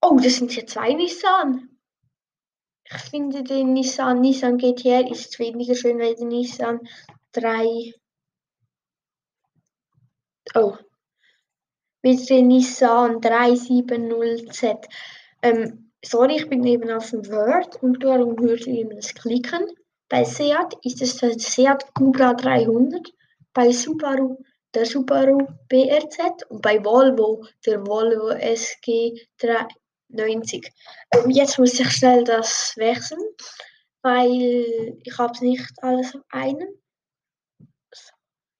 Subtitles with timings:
[0.00, 1.70] Oh, das sind hier zwei Nissan.
[2.84, 6.88] Ich finde den Nissan, Nissan GTR ist weniger schön als der Nissan
[7.32, 7.94] 3.
[10.54, 10.76] Oh.
[12.02, 14.86] Mit dem Nissan 370Z.
[15.42, 19.66] Ähm, sorry, ich bin eben auf dem Word und darum hört ihr das Klicken.
[20.08, 23.12] Bei Seat ist es der Seat Cupra 300,
[23.52, 24.36] bei Subaru
[24.76, 30.70] der Subaru BRZ und bei Volvo der Volvo SG90.
[31.12, 33.22] Ähm, jetzt muss ich schnell das wechseln,
[34.02, 36.68] weil ich habe nicht alles auf einem.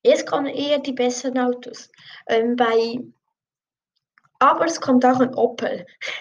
[0.03, 1.91] Jetzt kommen eher die besseren Autos.
[2.29, 2.99] Ähm, bei,
[4.39, 5.85] aber es kommt auch ein Opel.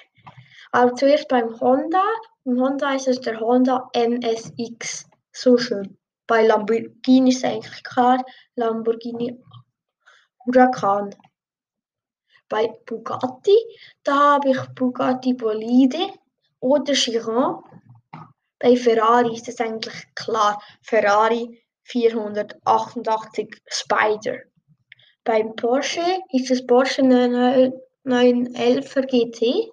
[0.71, 2.03] Aber zuerst beim Honda.
[2.43, 5.97] Im Honda ist es der Honda NSX so schön.
[6.27, 8.23] Bei Lamborghini ist eigentlich klar,
[8.55, 9.39] Lamborghini
[10.45, 11.13] Huracan.
[12.49, 13.57] Bei Bugatti,
[14.03, 16.13] da habe ich Bugatti Bolide
[16.59, 17.63] oder Chiron.
[18.59, 24.37] Bei Ferrari ist es eigentlich klar, Ferrari 488 Spider.
[25.23, 29.71] Beim Porsche ist es Porsche 911 GT.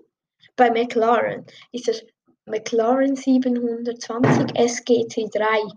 [0.57, 2.05] Bei McLaren ist es
[2.47, 5.73] McLaren 720 SGT3.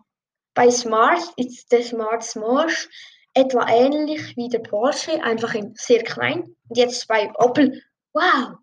[0.54, 2.90] Bei Smart ist der Smart Smosh
[3.34, 6.56] etwa ähnlich wie der Porsche, einfach in sehr klein.
[6.70, 7.84] Und jetzt bei Opel,
[8.14, 8.58] wow,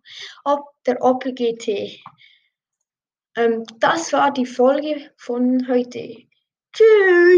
[0.87, 2.03] der Opel GT.
[3.37, 6.17] Ähm, das war die Folge von heute.
[6.73, 7.23] Tschüss!